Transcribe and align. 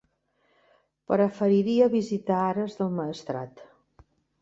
Preferiria 1.11 1.91
visitar 1.99 2.41
Ares 2.49 2.81
del 2.83 2.93
Maestrat. 3.01 3.67